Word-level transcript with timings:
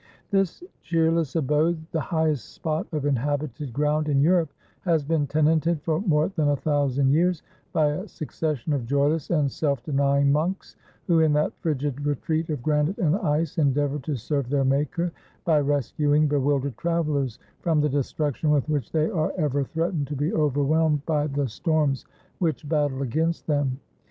This 0.31 0.63
cheerless 0.81 1.35
abode, 1.35 1.77
the 1.91 1.99
highest 2.01 2.53
spot 2.55 2.87
of 2.91 3.05
inhabited 3.05 3.71
ground 3.71 4.09
in 4.09 4.19
Europe, 4.19 4.51
has 4.81 5.03
been 5.03 5.27
tenanted 5.27 5.79
for 5.83 6.01
more 6.01 6.29
than 6.29 6.49
a 6.49 6.55
thousand 6.55 7.11
years 7.11 7.43
by 7.71 7.89
a 7.89 8.07
succession 8.07 8.73
of 8.73 8.87
joyless 8.87 9.29
and 9.29 9.51
self 9.51 9.83
denying 9.83 10.31
monks, 10.31 10.75
who, 11.05 11.19
in 11.19 11.33
that 11.33 11.53
frigid 11.59 12.03
retreat 12.03 12.49
of 12.49 12.63
granite 12.63 12.97
and 12.97 13.15
ice, 13.17 13.59
endeavor 13.59 13.99
to 13.99 14.15
serve 14.15 14.49
their 14.49 14.65
Maker 14.65 15.11
by 15.45 15.59
rescuing 15.59 16.27
bewildered 16.27 16.77
travelers 16.77 17.37
from 17.59 17.79
the 17.79 17.87
destruction 17.89 18.49
with 18.49 18.67
which 18.69 18.91
they 18.91 19.07
are 19.07 19.31
ever 19.37 19.63
threatened 19.63 20.07
to 20.07 20.15
be 20.15 20.33
overwhelmed 20.33 21.05
by 21.05 21.27
the 21.27 21.47
storms 21.47 22.07
which 22.39 22.67
battle 22.67 23.03
against 23.03 23.45
them. 23.45 23.79